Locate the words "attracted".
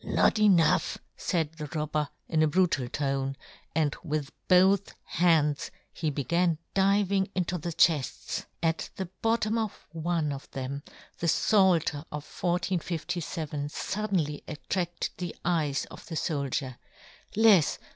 14.47-15.11